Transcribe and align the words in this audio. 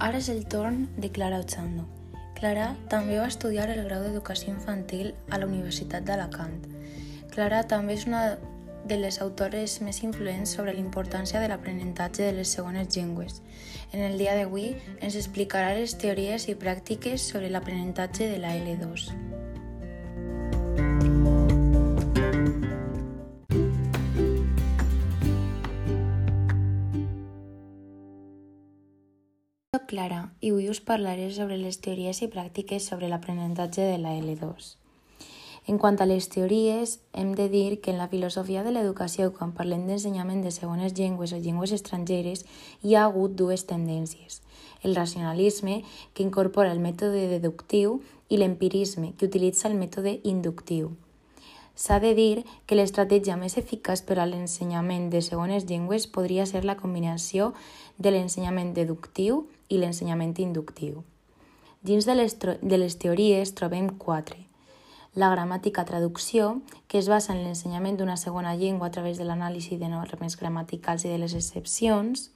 Ara 0.00 0.16
és 0.16 0.30
el 0.32 0.46
torn 0.48 0.86
de 0.96 1.10
Clara 1.12 1.42
Ochando. 1.42 1.82
Clara 2.38 2.70
també 2.88 3.18
va 3.20 3.26
estudiar 3.28 3.66
el 3.68 3.82
grau 3.84 4.00
d'Educació 4.00 4.54
Infantil 4.54 5.10
a 5.28 5.36
la 5.36 5.44
Universitat 5.44 6.06
d'Alacant. 6.08 6.54
Clara 7.34 7.58
també 7.68 7.98
és 7.98 8.06
una 8.08 8.22
de 8.88 8.96
les 8.96 9.20
autores 9.20 9.74
més 9.84 10.00
influents 10.02 10.54
sobre 10.56 10.72
la 10.72 10.80
importància 10.80 11.42
de 11.42 11.50
l'aprenentatge 11.52 12.24
de 12.24 12.32
les 12.38 12.54
segones 12.56 12.96
llengües. 12.96 13.42
En 13.92 14.00
el 14.00 14.16
dia 14.16 14.38
d'avui 14.38 14.72
ens 15.02 15.20
explicarà 15.20 15.74
les 15.76 15.98
teories 16.00 16.48
i 16.48 16.56
pràctiques 16.56 17.20
sobre 17.20 17.52
l'aprenentatge 17.52 18.32
de 18.32 18.40
la 18.40 18.56
L2. 18.56 19.39
Soc 29.80 29.88
Clara 29.88 30.30
i 30.44 30.50
avui 30.50 30.68
us 30.68 30.80
parlaré 30.80 31.30
sobre 31.32 31.56
les 31.56 31.78
teories 31.80 32.18
i 32.20 32.28
pràctiques 32.28 32.84
sobre 32.90 33.08
l'aprenentatge 33.08 33.80
de 33.88 33.96
la 33.98 34.12
L2. 34.18 34.74
En 35.68 35.78
quant 35.78 35.96
a 36.00 36.06
les 36.06 36.26
teories, 36.28 36.98
hem 37.12 37.34
de 37.34 37.48
dir 37.48 37.80
que 37.80 37.90
en 37.90 37.98
la 37.98 38.08
filosofia 38.08 38.62
de 38.62 38.72
l'educació, 38.74 39.30
quan 39.32 39.54
parlem 39.56 39.86
d'ensenyament 39.86 40.42
de 40.44 40.50
segones 40.52 40.92
llengües 40.98 41.32
o 41.32 41.38
llengües 41.38 41.72
estrangeres, 41.72 42.44
hi 42.82 42.94
ha 42.94 43.04
hagut 43.04 43.36
dues 43.36 43.64
tendències. 43.66 44.42
El 44.82 44.96
racionalisme, 44.96 45.82
que 46.14 46.26
incorpora 46.26 46.72
el 46.72 46.80
mètode 46.80 47.28
deductiu, 47.30 48.00
i 48.28 48.36
l'empirisme, 48.36 49.14
que 49.16 49.30
utilitza 49.30 49.68
el 49.68 49.78
mètode 49.78 50.18
inductiu. 50.24 50.90
S'ha 51.74 52.00
de 52.00 52.12
dir 52.14 52.44
que 52.66 52.76
l'estratègia 52.76 53.38
més 53.40 53.56
eficaç 53.56 54.02
per 54.04 54.18
a 54.18 54.26
l'ensenyament 54.28 55.08
de 55.14 55.22
segones 55.24 55.64
llengües 55.70 56.06
podria 56.06 56.44
ser 56.44 56.66
la 56.68 56.76
combinació 56.76 57.54
de 57.96 58.12
l'ensenyament 58.12 58.74
deductiu 58.76 59.46
i 59.70 59.78
l'ensenyament 59.78 60.34
inductiu. 60.42 61.04
Dins 61.80 62.04
de 62.04 62.14
les, 62.18 62.36
de 62.36 62.76
les 62.76 62.96
teories 63.00 63.54
trobem 63.56 63.88
quatre. 63.96 64.36
La 65.14 65.30
gramàtica 65.32 65.86
traducció, 65.88 66.60
que 66.86 67.00
es 67.00 67.08
basa 67.08 67.32
en 67.32 67.40
l'ensenyament 67.42 67.96
d'una 67.96 68.18
segona 68.20 68.52
llengua 68.54 68.90
a 68.90 68.94
través 68.94 69.18
de 69.18 69.24
l'anàlisi 69.24 69.78
de 69.80 69.88
normes 69.88 70.36
gramaticals 70.36 71.06
i 71.06 71.14
de 71.14 71.18
les 71.18 71.34
excepcions. 71.34 72.28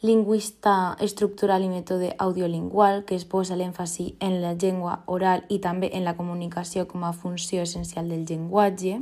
Lingüista 0.00 0.94
estructural 1.02 1.66
i 1.66 1.68
mètode 1.72 2.14
audiolingual, 2.16 3.02
que 3.04 3.18
es 3.18 3.26
posa 3.26 3.58
l'èmfasi 3.58 4.14
en 4.20 4.38
la 4.40 4.54
llengua 4.54 5.02
oral 5.06 5.42
i 5.48 5.58
també 5.58 5.90
en 5.92 6.06
la 6.06 6.16
comunicació 6.16 6.86
com 6.86 7.04
a 7.04 7.12
funció 7.12 7.66
essencial 7.66 8.08
del 8.08 8.24
llenguatge 8.24 9.00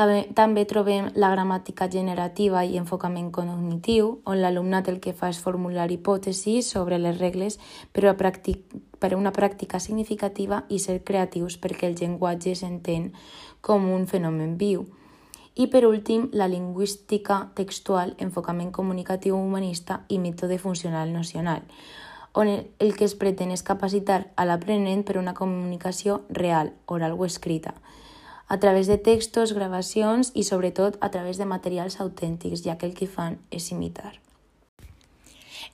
també, 0.00 0.20
també 0.32 0.64
trobem 0.64 1.10
la 1.20 1.28
gramàtica 1.34 1.88
generativa 1.92 2.62
i 2.64 2.78
enfocament 2.80 3.28
cognitiu, 3.36 4.20
on 4.24 4.40
l'alumnat 4.40 4.88
el 4.88 5.00
que 5.04 5.12
fa 5.12 5.28
és 5.28 5.40
formular 5.44 5.90
hipòtesis 5.92 6.70
sobre 6.72 6.96
les 6.98 7.18
regles 7.18 7.58
per 7.92 8.06
a, 8.08 8.14
pràctic, 8.16 8.62
per 8.96 9.12
a 9.12 9.18
una 9.18 9.32
pràctica 9.36 9.80
significativa 9.80 10.62
i 10.70 10.78
ser 10.80 11.02
creatius 11.04 11.58
perquè 11.60 11.90
el 11.90 11.98
llenguatge 12.00 12.54
s'entén 12.56 13.10
com 13.60 13.90
un 13.92 14.06
fenomen 14.08 14.56
viu. 14.56 14.86
I 15.60 15.66
per 15.68 15.84
últim, 15.84 16.30
la 16.32 16.48
lingüística 16.48 17.50
textual, 17.54 18.14
enfocament 18.16 18.70
comunicatiu 18.72 19.36
humanista 19.36 20.06
i 20.08 20.16
mètode 20.22 20.56
funcional 20.56 21.12
nocional, 21.12 21.66
on 22.32 22.48
el 22.48 22.96
que 22.96 23.04
es 23.04 23.18
pretén 23.18 23.52
és 23.52 23.66
capacitar 23.66 24.30
a 24.36 24.46
l'aprenent 24.48 25.04
per 25.04 25.18
una 25.20 25.34
comunicació 25.34 26.22
real, 26.30 26.72
oral 26.86 27.18
o 27.18 27.26
escrita, 27.26 27.74
a 28.50 28.58
través 28.58 28.88
de 28.90 28.98
textos, 28.98 29.52
gravacions 29.54 30.32
i 30.34 30.42
sobretot 30.42 30.96
a 31.00 31.12
través 31.14 31.38
de 31.38 31.46
materials 31.46 32.00
autèntics, 32.02 32.64
ja 32.66 32.74
que 32.76 32.90
el 32.90 32.96
que 32.98 33.06
fan 33.06 33.38
és 33.54 33.70
imitar. 33.70 34.18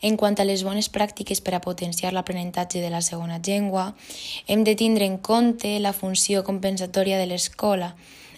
En 0.04 0.18
quant 0.20 0.36
a 0.36 0.44
les 0.44 0.60
bones 0.60 0.90
pràctiques 0.92 1.40
per 1.40 1.54
a 1.56 1.62
potenciar 1.64 2.12
l'aprenentatge 2.12 2.82
de 2.84 2.90
la 2.92 3.00
segona 3.00 3.40
llengua, 3.40 3.94
hem 4.46 4.62
de 4.68 4.74
tindre 4.76 5.08
en 5.08 5.16
compte 5.16 5.78
la 5.80 5.94
funció 5.96 6.44
compensatòria 6.44 7.16
de 7.16 7.24
l'escola, 7.30 7.94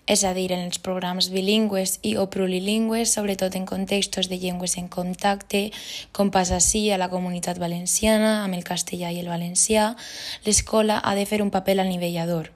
és 0.06 0.22
a 0.24 0.30
dir, 0.38 0.52
en 0.54 0.62
els 0.64 0.78
programes 0.78 1.32
bilingües 1.34 1.98
i 2.06 2.14
o 2.16 2.28
plurilingües, 2.30 3.10
sobretot 3.12 3.58
en 3.58 3.66
contextos 3.66 4.30
de 4.30 4.38
llengües 4.38 4.78
en 4.78 4.86
contacte, 4.86 5.72
com 6.14 6.30
passa 6.30 6.62
així 6.62 6.86
a 6.94 7.00
la 7.02 7.10
comunitat 7.10 7.58
valenciana, 7.58 8.44
amb 8.44 8.54
el 8.54 8.62
castellà 8.62 9.10
i 9.10 9.18
el 9.18 9.28
valencià, 9.28 9.96
l'escola 10.46 11.02
ha 11.02 11.18
de 11.18 11.26
fer 11.26 11.42
un 11.42 11.50
paper 11.50 11.80
anivellador, 11.82 12.54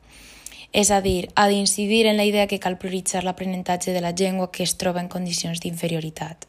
és 0.73 0.91
a 0.91 1.01
dir, 1.05 1.29
ha 1.37 1.49
d'incidir 1.49 2.07
en 2.07 2.17
la 2.17 2.25
idea 2.25 2.49
que 2.49 2.59
cal 2.59 2.79
prioritzar 2.81 3.25
l'aprenentatge 3.25 3.93
de 3.93 4.01
la 4.01 4.15
llengua 4.17 4.51
que 4.51 4.65
es 4.65 4.77
troba 4.81 5.05
en 5.05 5.13
condicions 5.13 5.61
d'inferioritat. 5.61 6.49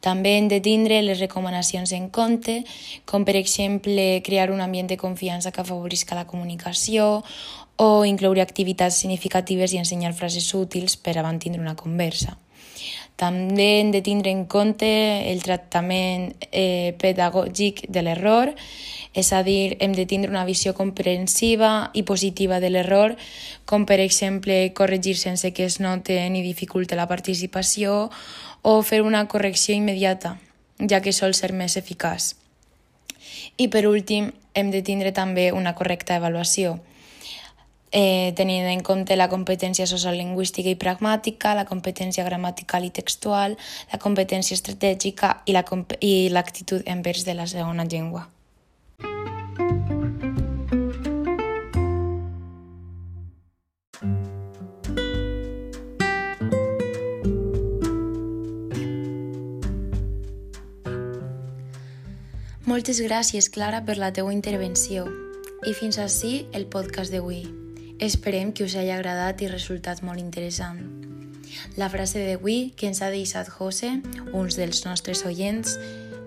També 0.00 0.36
hem 0.38 0.48
de 0.48 0.60
tindre 0.64 1.02
les 1.04 1.20
recomanacions 1.20 1.92
en 1.92 2.08
compte, 2.08 2.62
com 3.04 3.24
per 3.28 3.36
exemple 3.36 4.22
crear 4.24 4.50
un 4.50 4.62
ambient 4.64 4.88
de 4.88 4.96
confiança 4.96 5.52
que 5.52 5.60
afavorisca 5.60 6.16
la 6.16 6.26
comunicació 6.26 7.22
o 7.76 8.04
incloure 8.04 8.42
activitats 8.42 8.96
significatives 9.04 9.72
i 9.72 9.80
ensenyar 9.80 10.16
frases 10.16 10.48
útils 10.56 10.96
per 10.96 11.18
a 11.18 11.24
mantindre 11.24 11.60
una 11.60 11.76
conversa. 11.76 12.36
També 13.20 13.80
hem 13.80 13.90
de 13.92 14.00
tindre 14.00 14.30
en 14.32 14.46
compte 14.48 14.88
el 15.28 15.42
tractament 15.44 16.30
eh, 16.50 16.96
pedagògic 16.96 17.84
de 17.92 18.02
l'error, 18.06 18.54
és 19.12 19.32
a 19.36 19.42
dir, 19.44 19.76
hem 19.84 19.92
de 19.92 20.06
tindre 20.08 20.30
una 20.30 20.46
visió 20.48 20.72
comprensiva 20.72 21.90
i 21.92 22.04
positiva 22.08 22.60
de 22.64 22.70
l'error, 22.70 23.16
com 23.68 23.84
per 23.84 23.98
exemple 24.00 24.72
corregir 24.72 25.18
sense 25.20 25.52
que 25.52 25.66
es 25.68 25.80
note 25.84 26.16
ni 26.30 26.40
dificulte 26.46 26.96
la 26.96 27.08
participació 27.10 28.08
o 28.62 28.80
fer 28.82 29.02
una 29.02 29.26
correcció 29.28 29.74
immediata, 29.74 30.38
ja 30.80 31.02
que 31.04 31.12
sol 31.12 31.34
ser 31.34 31.52
més 31.52 31.76
eficaç. 31.76 32.36
I 33.60 33.68
per 33.68 33.84
últim, 33.90 34.30
hem 34.54 34.70
de 34.72 34.80
tindre 34.80 35.12
també 35.12 35.50
una 35.52 35.74
correcta 35.74 36.16
avaluació, 36.16 36.78
eh, 37.90 38.32
tenint 38.36 38.66
en 38.70 38.82
compte 38.82 39.16
la 39.16 39.28
competència 39.28 39.86
sociolingüística 39.86 40.70
i 40.70 40.78
pragmàtica, 40.78 41.54
la 41.54 41.66
competència 41.68 42.24
gramatical 42.24 42.84
i 42.84 42.90
textual, 42.90 43.56
la 43.92 43.98
competència 43.98 44.54
estratègica 44.54 45.40
i 45.46 45.54
l'actitud 45.54 46.84
la 46.84 46.92
envers 46.92 47.24
de 47.24 47.34
la 47.34 47.46
segona 47.46 47.84
llengua. 47.84 48.28
Moltes 62.70 63.00
gràcies, 63.02 63.48
Clara, 63.50 63.80
per 63.82 63.98
la 63.98 64.12
teua 64.14 64.32
intervenció. 64.32 65.08
I 65.66 65.74
fins 65.74 65.98
així 65.98 66.46
el 66.54 66.68
podcast 66.70 67.10
d'avui. 67.12 67.42
Esperem 68.00 68.52
que 68.56 68.64
us 68.64 68.74
hagi 68.80 68.94
agradat 68.94 69.42
i 69.44 69.48
resultat 69.50 70.00
molt 70.00 70.20
interessant. 70.22 70.78
La 71.76 71.90
frase 71.92 72.22
d'avui 72.24 72.70
que 72.72 72.86
ens 72.88 73.02
ha 73.04 73.10
deixat 73.12 73.50
José, 73.52 73.90
uns 74.32 74.56
dels 74.56 74.86
nostres 74.86 75.20
oients, 75.28 75.76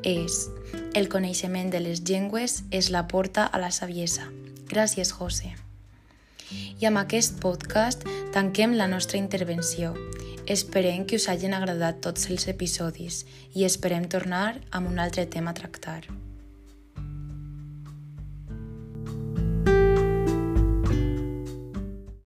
és 0.05 0.49
El 0.93 1.07
coneixement 1.09 1.71
de 1.73 1.79
les 1.81 2.03
llengües 2.05 2.61
és 2.69 2.91
la 2.93 3.07
porta 3.07 3.45
a 3.45 3.57
la 3.57 3.71
saviesa. 3.71 4.27
Gràcies, 4.69 5.09
José. 5.17 5.55
I 6.77 6.85
amb 6.85 7.01
aquest 7.01 7.39
podcast 7.41 8.05
tanquem 8.35 8.75
la 8.77 8.87
nostra 8.91 9.17
intervenció. 9.17 9.95
Esperem 10.45 11.07
que 11.07 11.17
us 11.17 11.25
hagin 11.31 11.57
agradat 11.57 12.03
tots 12.05 12.29
els 12.29 12.45
episodis 12.51 13.23
i 13.55 13.65
esperem 13.65 14.05
tornar 14.05 14.59
amb 14.69 14.91
un 14.91 15.01
altre 15.01 15.25
tema 15.25 15.55
a 15.55 15.57
tractar. 15.57 16.03